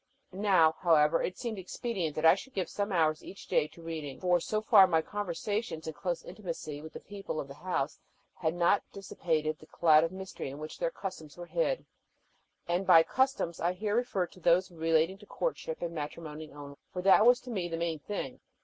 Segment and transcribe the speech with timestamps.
[0.33, 4.19] Now, however, it seemed expedient that I should give some hours each day to reading;
[4.19, 7.99] for so far my conversations and close intimacy with the people of the house
[8.37, 11.85] had not dissipated the cloud of mystery in which their customs were hid;
[12.67, 17.03] and by customs I here refer to those relating to courtship and matrimony only, for
[17.03, 18.39] that was to me the main thing.